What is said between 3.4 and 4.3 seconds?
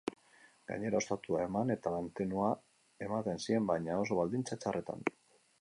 zien, baina oso